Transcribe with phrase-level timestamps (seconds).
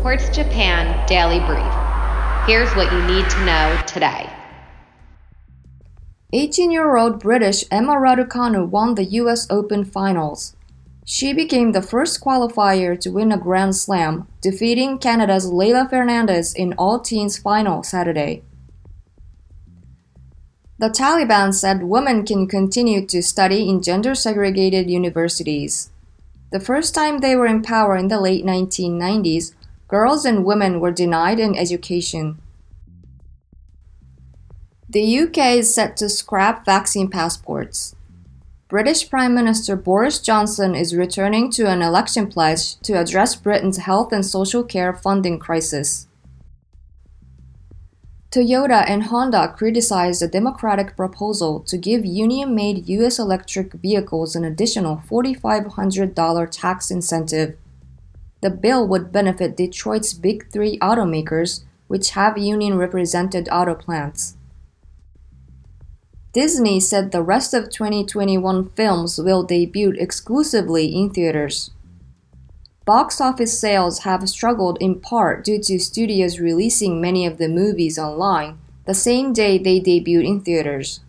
[0.00, 1.74] Quartz Japan Daily Brief.
[2.46, 4.30] Here's what you need to know today.
[6.32, 10.56] 18 year old British Emma Raducanu won the US Open finals.
[11.04, 16.72] She became the first qualifier to win a Grand Slam, defeating Canada's Leylah Fernandez in
[16.78, 18.42] all teens final Saturday.
[20.78, 25.90] The Taliban said women can continue to study in gender segregated universities.
[26.52, 29.52] The first time they were in power in the late 1990s,
[29.90, 32.38] girls and women were denied an education.
[34.88, 37.96] The UK is set to scrap vaccine passports.
[38.68, 44.12] British Prime Minister Boris Johnson is returning to an election pledge to address Britain's health
[44.12, 46.06] and social care funding crisis.
[48.30, 53.18] Toyota and Honda criticized the Democratic proposal to give union made U.S.
[53.18, 57.56] electric vehicles an additional $4,500 tax incentive.
[58.40, 64.36] The bill would benefit Detroit's big three automakers, which have union represented auto plants.
[66.32, 71.72] Disney said the rest of 2021 films will debut exclusively in theaters.
[72.86, 77.98] Box office sales have struggled in part due to studios releasing many of the movies
[77.98, 81.00] online the same day they debut in theaters.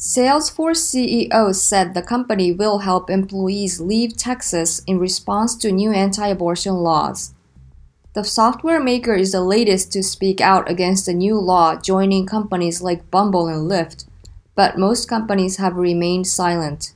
[0.00, 6.26] Salesforce CEO said the company will help employees leave Texas in response to new anti
[6.26, 7.34] abortion laws.
[8.14, 12.80] The software maker is the latest to speak out against the new law, joining companies
[12.80, 14.06] like Bumble and Lyft,
[14.54, 16.94] but most companies have remained silent.